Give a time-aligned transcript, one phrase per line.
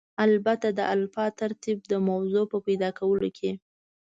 [0.25, 3.51] البته د الفبا ترتیب د موضوع په پیدا کولو کې.